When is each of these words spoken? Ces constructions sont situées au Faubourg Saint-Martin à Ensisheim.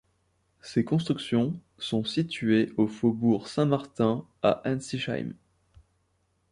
Ces 0.63 0.83
constructions 0.83 1.59
sont 1.77 2.03
situées 2.03 2.73
au 2.75 2.87
Faubourg 2.87 3.47
Saint-Martin 3.47 4.25
à 4.41 4.67
Ensisheim. 4.67 5.33